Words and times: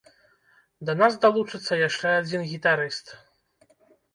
Да 0.87 0.95
нас 1.01 1.17
далучыцца 1.27 1.73
яшчэ 1.87 2.15
адзін 2.23 2.41
гітарыст. 2.55 3.05